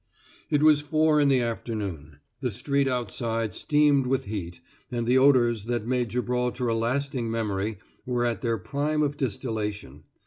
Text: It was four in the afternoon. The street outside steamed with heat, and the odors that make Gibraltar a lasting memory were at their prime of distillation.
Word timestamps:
It 0.49 0.63
was 0.63 0.81
four 0.81 1.21
in 1.21 1.27
the 1.27 1.41
afternoon. 1.41 2.17
The 2.39 2.49
street 2.49 2.87
outside 2.87 3.53
steamed 3.53 4.07
with 4.07 4.23
heat, 4.25 4.59
and 4.91 5.05
the 5.05 5.19
odors 5.19 5.65
that 5.65 5.85
make 5.85 6.07
Gibraltar 6.07 6.67
a 6.69 6.73
lasting 6.75 7.29
memory 7.29 7.77
were 8.03 8.25
at 8.25 8.41
their 8.41 8.57
prime 8.57 9.03
of 9.03 9.15
distillation. 9.15 10.05